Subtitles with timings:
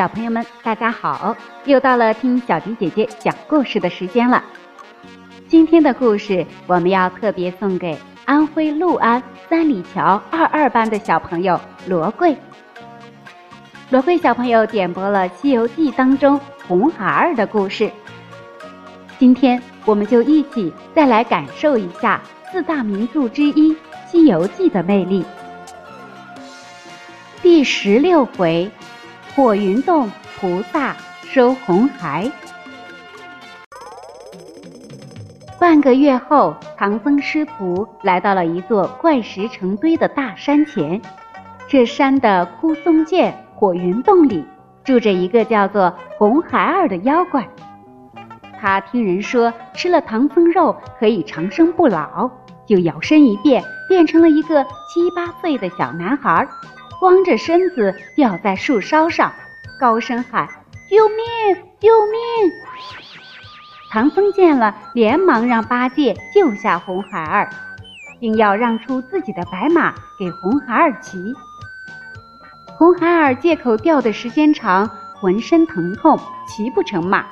[0.00, 1.36] 小朋友们，大家好！
[1.66, 4.42] 又到了听小迪姐姐讲故事的时间了。
[5.46, 7.94] 今天的故事我们要特别送给
[8.24, 12.34] 安徽六安三里桥二二班的小朋友罗贵。
[13.90, 17.92] 罗贵小朋友点播了《西游记》当中红孩儿的故事。
[19.18, 22.18] 今天我们就一起再来感受一下
[22.50, 23.70] 四大名著之一
[24.10, 25.22] 《西游记》的魅力。
[27.42, 28.70] 第十六回。
[29.34, 32.30] 火云洞菩萨收红孩。
[35.58, 41.00] 半个月后，唐僧师徒来到了一座怪石成堆的大山前。
[41.68, 44.44] 这山的枯松涧火云洞里，
[44.82, 47.48] 住着一个叫做红孩儿的妖怪。
[48.60, 52.28] 他听人说吃了唐僧肉可以长生不老，
[52.66, 56.48] 就摇身一变，变成了一个七八岁的小男孩。
[57.00, 59.32] 光着身子吊在树梢上，
[59.80, 60.46] 高声喊
[60.86, 61.64] ：“救命！
[61.80, 62.20] 救命！”
[63.90, 67.48] 唐僧见了，连忙让八戒救下红孩儿，
[68.20, 71.34] 并要让出自己的白马给红孩儿骑。
[72.76, 74.86] 红孩儿借口吊的时间长，
[75.18, 77.24] 浑身疼痛，骑不成马。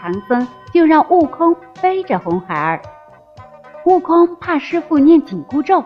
[0.00, 2.80] 唐僧就让悟空背着红孩儿。
[3.84, 5.84] 悟空怕师傅念紧箍咒，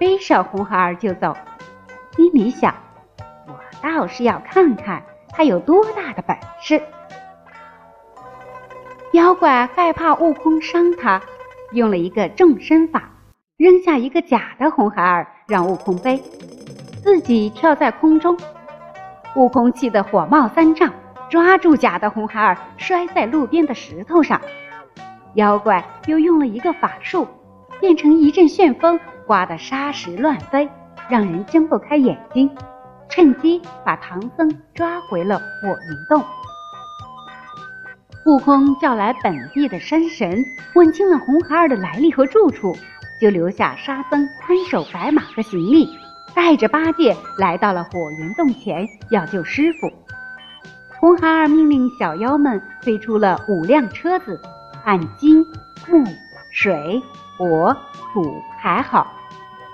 [0.00, 1.36] 背上红孩儿就走。
[2.20, 2.74] 心里想
[3.48, 6.82] ：“我倒是要看看他有多大的本事。”
[9.12, 11.22] 妖怪害怕悟空伤他，
[11.72, 13.08] 用了一个重身法，
[13.56, 16.18] 扔下一个假的红孩儿让悟空背，
[17.02, 18.36] 自己跳在空中。
[19.34, 20.92] 悟空气得火冒三丈，
[21.30, 24.38] 抓住假的红孩儿摔在路边的石头上。
[25.36, 27.26] 妖怪又用了一个法术，
[27.80, 30.68] 变成一阵旋风，刮得沙石乱飞。
[31.10, 32.48] 让人睁不开眼睛，
[33.08, 36.24] 趁机把唐僧抓回了火云洞。
[38.26, 40.44] 悟空叫来本地的山神，
[40.74, 42.76] 问清了红孩儿的来历和住处，
[43.20, 45.88] 就留下沙僧看守白马和行李，
[46.32, 49.90] 带着八戒来到了火云洞前要救师傅。
[51.00, 54.40] 红孩儿命令小妖们推出了五辆车子，
[54.84, 55.44] 按金、
[55.88, 56.04] 木、
[56.52, 57.02] 水、
[57.36, 57.76] 火、
[58.12, 58.22] 土
[58.60, 59.10] 排好。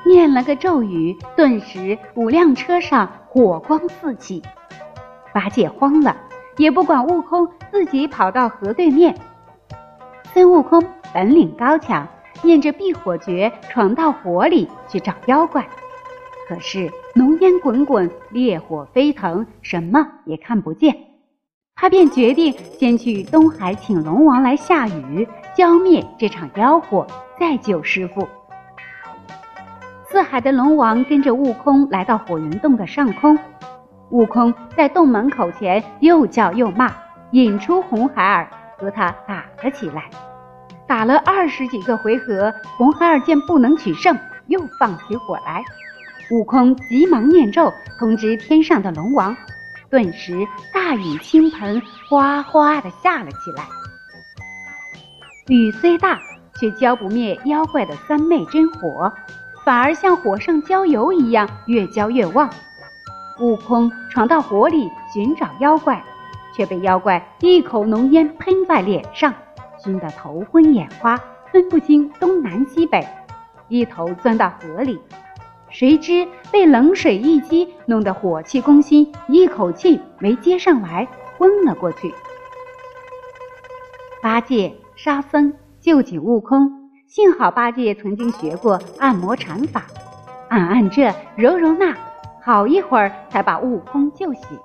[0.07, 4.41] 念了个咒语，顿时五辆车上火光四起。
[5.35, 6.17] 八戒慌了，
[6.59, 9.17] 也不管悟空，自己跑到河对面。
[10.33, 10.81] 孙悟空
[11.13, 12.07] 本领高强，
[12.43, 15.67] 念着避火诀，闯到火里去找妖怪。
[16.49, 20.97] 可是浓烟滚滚，烈火飞腾，什么也看不见。
[21.75, 27.05] 他便决定先去东海请龙王来下雨，浇灭这场妖火，
[27.41, 28.29] 再救师傅。
[30.09, 33.37] 四海的龙王跟着悟空来到火云洞的上空，
[34.11, 36.93] 悟空在洞门口前又叫又骂，
[37.33, 40.05] 引出红孩儿和他打了起来。
[40.87, 44.17] 打了二十几个回合，红孩儿见不能取胜，
[44.47, 45.65] 又放起火来。
[46.31, 49.37] 悟空急忙念咒，通知天上的龙王，
[49.91, 53.65] 顿时大雨倾盆，哗哗的下了起来。
[55.49, 56.17] 雨虽大，
[56.61, 59.13] 却浇不灭妖怪的三昧真火。
[59.67, 62.49] 反而像火上浇油一样，越浇越旺。
[63.41, 66.01] 悟空闯到火里寻找妖怪，
[66.55, 69.35] 却被妖怪一口浓烟喷在脸上，
[69.77, 73.05] 熏得头昏眼花，分不清东南西北，
[73.67, 75.01] 一头钻到河里。
[75.69, 82.15] 谁知被冷水一激，弄得火气攻心，一口气没接上来，昏了过去。
[84.23, 86.86] 八戒、沙僧救起悟空。
[87.07, 89.85] 幸好八戒曾经学过按摩禅法，
[90.49, 91.97] 按按这，揉揉那，
[92.43, 94.59] 好一会儿才把悟空救醒。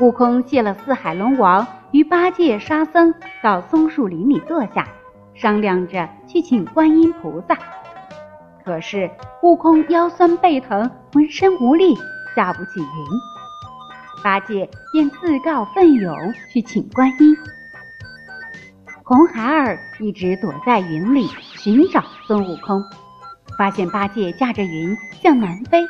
[0.00, 4.88] 悟空谢了四海龙王，与八戒、沙僧到松树林里坐下，
[5.34, 7.56] 商量着去请观音菩萨。
[8.64, 9.08] 可是
[9.42, 11.96] 悟空腰酸背疼，浑身无力，
[12.34, 14.22] 下不起云。
[14.24, 17.36] 八戒便自告奋勇去请观音。
[19.08, 21.26] 红孩儿一直躲在云里
[21.56, 22.84] 寻找孙悟空，
[23.56, 25.80] 发现八戒驾着云向南飞，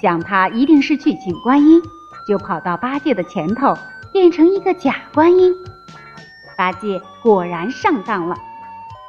[0.00, 1.82] 想他一定是去请观音，
[2.26, 3.76] 就跑到八戒的前头，
[4.10, 5.52] 变成一个假观音。
[6.56, 8.34] 八戒果然上当了，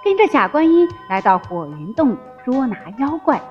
[0.04, 3.42] 跟着假观音来到火云洞捉拿妖怪，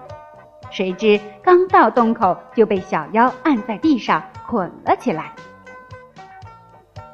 [0.70, 5.32] 谁知刚到洞口就被小妖按在地上捆了起来。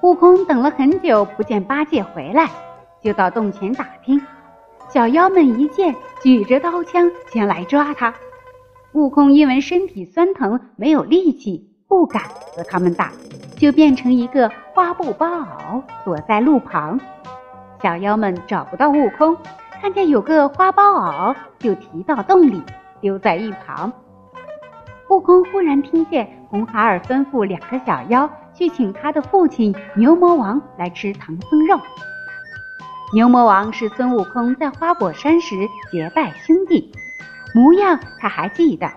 [0.02, 2.50] 悟空等了很久，不见八戒回来。
[3.02, 4.20] 就到洞前打听，
[4.88, 8.14] 小妖们一见，举着刀枪前来抓他。
[8.92, 12.22] 悟空因为身体酸疼，没有力气，不敢
[12.54, 13.10] 和他们打，
[13.56, 17.00] 就变成一个花布包袄，躲在路旁。
[17.82, 19.36] 小妖们找不到悟空，
[19.80, 22.62] 看见有个花包袄，就提到洞里，
[23.00, 23.92] 丢在一旁。
[25.08, 31.78] 悟空忽然听见红孩儿吩咐两个小妖去请他的父亲牛魔王来吃唐僧肉。
[33.12, 36.90] 牛魔王是孙悟空在花果山时结拜兄弟，
[37.54, 38.90] 模样他还记得，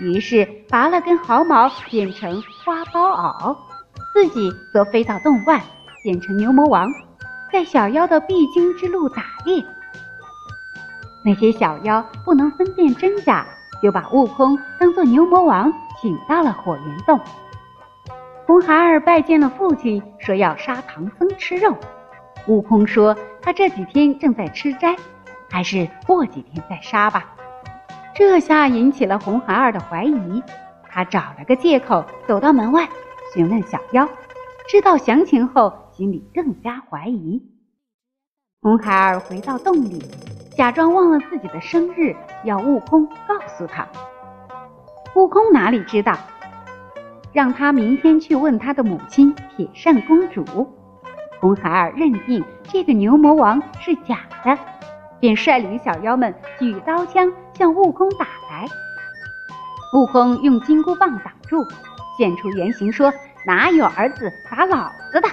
[0.00, 3.56] 于是拔了根毫毛变成花包袄，
[4.12, 5.62] 自己则飞到洞外
[6.02, 6.88] 变成牛魔王，
[7.52, 9.64] 在小妖的必经之路打猎。
[11.24, 13.46] 那些小妖不能分辨真假。
[13.82, 17.18] 就把悟空当做牛魔王请到了火云洞。
[18.46, 21.76] 红孩儿拜见了父亲，说要杀唐僧吃肉。
[22.46, 24.96] 悟空说他这几天正在吃斋，
[25.50, 27.34] 还是过几天再杀吧。
[28.14, 30.42] 这下引起了红孩儿的怀疑，
[30.88, 32.88] 他找了个借口走到门外
[33.34, 34.08] 询问小妖，
[34.68, 37.42] 知道详情后心里更加怀疑。
[38.60, 40.02] 红孩儿回到洞里。
[40.54, 42.14] 假装忘了自己的生日，
[42.44, 43.88] 要悟空告诉他。
[45.14, 46.14] 悟空哪里知道，
[47.32, 50.44] 让他明天去问他的母亲铁扇公主。
[51.42, 54.56] 红孩儿认定这个牛魔王是假的，
[55.18, 58.64] 便率领小妖们举刀枪向悟空打来。
[59.92, 61.66] 悟空用金箍棒挡住，
[62.16, 63.12] 现出原形说
[63.44, 65.28] ：“哪有儿子打老子的？”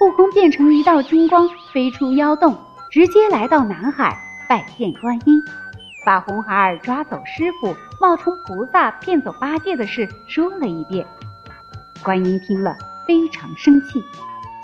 [0.00, 2.56] 悟空变成一道金光，飞出妖洞。
[2.92, 4.16] 直接来到南海
[4.48, 5.42] 拜见观音，
[6.06, 11.04] 把红孩儿抓走师傅、冒充菩萨骗走八戒的事说了一遍。
[12.02, 12.76] 观音听了
[13.10, 14.00] 非常生气，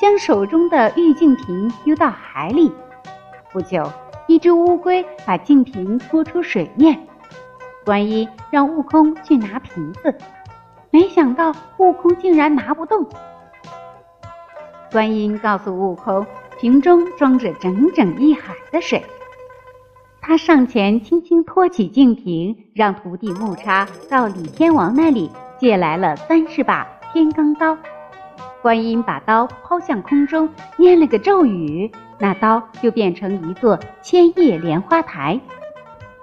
[0.01, 2.73] 将手中的玉净瓶丢到海里。
[3.53, 3.91] 不久，
[4.29, 7.09] 一只乌龟把净瓶拖出水面。
[7.85, 10.17] 观音让悟空去拿瓶子，
[10.93, 13.05] 没想到悟空竟然拿不动。
[14.93, 16.25] 观音告诉悟空。
[16.61, 19.05] 瓶中装着整整一海的水，
[20.23, 25.29] 他上前轻轻托起净瓶，让徒弟木叉到李天王那里
[25.59, 27.77] 借来了三十把天罡刀。
[28.63, 35.41] 观音把刀抛向空中，念了个咒语，那刀就变成一座千叶莲花台。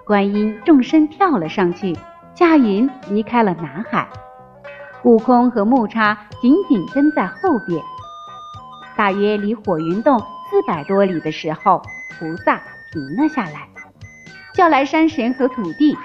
[0.06, 1.98] 观音纵身跳了上去，
[2.34, 4.08] 驾云离开了南海。
[5.04, 7.82] 悟空和木叉紧紧跟在后边。
[8.98, 11.82] 大约离火云洞四百多里的时候，
[12.20, 13.68] 菩萨停了下来，
[14.54, 15.98] 叫来山神和土地，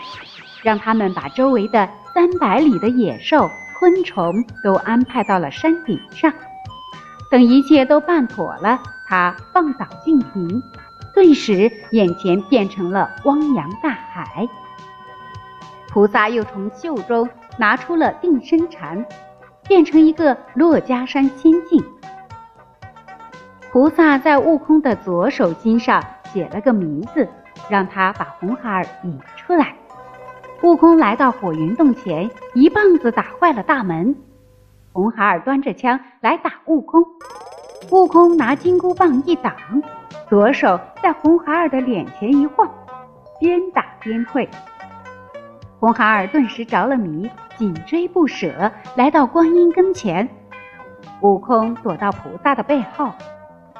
[0.62, 6.32] 让他们把周围的三百里的野兽、昆虫都安排到了山顶上。
[7.30, 10.62] 等一切都办妥了，他放倒净瓶，
[11.14, 14.48] 顿时眼前变成了汪洋大海。
[15.88, 17.28] 菩萨又从袖中
[17.58, 19.04] 拿出了定身禅，
[19.66, 21.84] 变成一个珞珈山仙境。
[23.70, 26.02] 菩萨在悟空的左手心上
[26.32, 27.28] 写了个名字，
[27.68, 29.74] 让他把红孩儿引出来。
[30.60, 34.14] 悟空来到火云洞前，一棒子打坏了大门。
[34.92, 37.04] 红孩儿端着枪来打悟空，
[37.92, 39.54] 悟空拿金箍棒一挡，
[40.28, 42.68] 左手在红孩儿的脸前一晃，
[43.38, 44.48] 边打边退。
[45.78, 50.28] 红孩儿顿时着了迷，紧追不舍，来到观音跟前。
[51.20, 53.12] 悟空躲到菩萨的背后。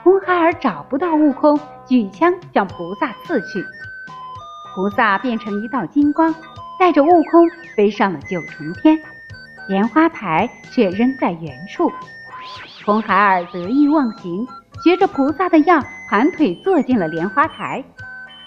[0.04, 3.60] 红孩儿找不到悟空，举枪向菩萨刺去，
[4.74, 6.32] 菩萨变成一道金光，
[6.78, 8.96] 带着悟空飞上了九重天，
[9.68, 11.90] 莲花台却扔在原处。
[12.86, 14.46] 红孩儿得意忘形，
[14.82, 17.82] 学着菩萨的样，盘腿坐进了莲花台。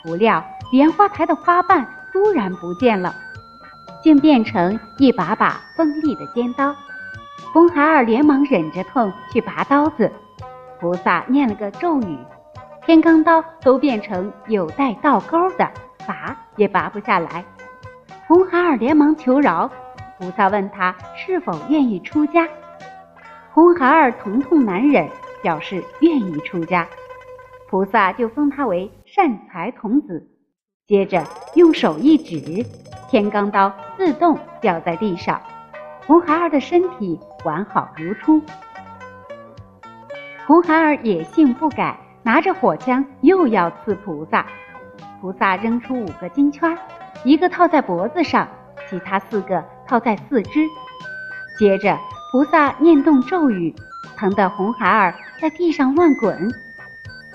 [0.01, 3.13] 不料莲花台的花瓣突然不见了，
[4.01, 6.73] 竟变成一把把锋利的尖刀。
[7.51, 10.09] 红孩儿连忙忍着痛去拔刀子。
[10.79, 12.17] 菩萨念了个咒语，
[12.85, 15.69] 天罡刀都变成有带倒钩的，
[16.07, 17.43] 拔也拔不下来。
[18.33, 19.69] 红孩儿连忙求饶，
[20.17, 22.47] 菩萨问他是否愿意出家。
[23.51, 25.05] 红孩儿疼痛难忍，
[25.43, 26.87] 表示愿意出家。
[27.69, 30.25] 菩萨就封他为善财童子，
[30.87, 31.21] 接着
[31.55, 32.65] 用手一指，
[33.09, 35.41] 天罡刀自动掉在地上，
[36.07, 38.41] 红孩儿的身体完好如初。
[40.47, 44.45] 红孩儿野性不改，拿着火枪又要刺菩萨。
[45.19, 46.77] 菩萨扔出五个金圈，
[47.23, 48.47] 一个套在脖子上，
[48.89, 50.67] 其他四个套在四肢。
[51.59, 51.97] 接着，
[52.31, 53.75] 菩萨念动咒语，
[54.17, 56.49] 疼得红孩儿在地上乱滚。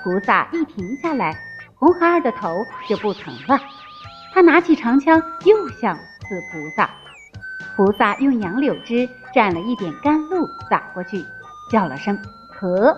[0.03, 1.37] 菩萨一停下来，
[1.77, 3.61] 红孩儿的头就不疼了。
[4.35, 6.91] 他拿起长枪又想刺菩萨，
[7.77, 11.25] 菩萨用杨柳枝蘸了一点甘露洒过去，
[11.71, 12.19] 叫了声
[12.51, 12.97] “和”。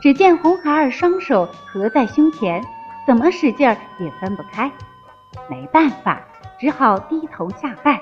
[0.00, 2.64] 只见红孩儿双手合在胸前，
[3.06, 4.72] 怎么使劲儿也分不开。
[5.48, 6.20] 没办法，
[6.58, 8.00] 只好低头下拜。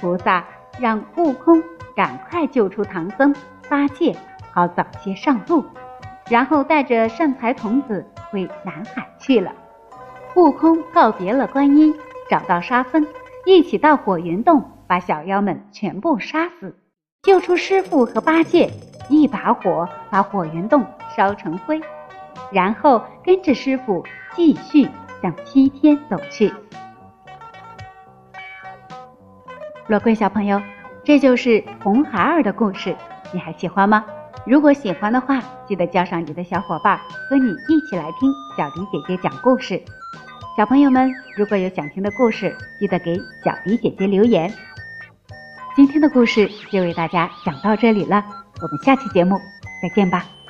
[0.00, 0.44] 菩萨
[0.78, 1.62] 让悟空
[1.94, 3.34] 赶快救出唐僧、
[3.68, 4.16] 八戒，
[4.52, 5.64] 好早些上路，
[6.28, 9.52] 然后带着善财童子回南海去了。
[10.34, 11.94] 悟空告别了观音，
[12.28, 13.06] 找到沙僧，
[13.44, 16.74] 一起到火云洞，把小妖们全部杀死，
[17.22, 18.70] 救出师傅和八戒，
[19.08, 20.84] 一把火把火云洞
[21.14, 21.80] 烧成灰，
[22.50, 24.88] 然后跟着师傅继续
[25.22, 26.52] 向西天走去。
[29.86, 30.60] 罗贵小朋友，
[31.04, 32.96] 这就是红孩儿的故事，
[33.32, 34.04] 你还喜欢吗？
[34.44, 36.98] 如果喜欢的话，记得叫上你的小伙伴，
[37.28, 39.80] 和你一起来听小迪姐姐讲故事。
[40.56, 44.52] 小朋友们，如果有想听的故事，记得给小迪姐姐留言。
[45.74, 48.24] 今天的故事就为大家讲到这里了，
[48.60, 49.38] 我们下期节目
[49.82, 50.41] 再见吧。